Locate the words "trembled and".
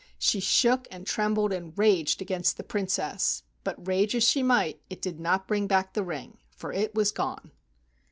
1.05-1.77